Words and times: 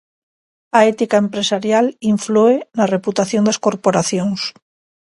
A 0.77 0.79
ética 0.93 1.17
empresarial 1.25 1.85
inflúe 2.13 2.55
na 2.77 2.85
reputación 2.95 3.43
das 3.45 3.61
corporacións. 3.65 4.41